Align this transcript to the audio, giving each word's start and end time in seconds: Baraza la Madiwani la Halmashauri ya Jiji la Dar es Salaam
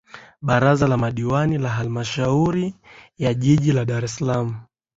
Baraza 0.41 0.87
la 0.87 0.97
Madiwani 0.97 1.57
la 1.57 1.69
Halmashauri 1.69 2.75
ya 3.17 3.33
Jiji 3.33 3.71
la 3.71 3.85
Dar 3.85 4.03
es 4.05 4.15
Salaam 4.15 4.61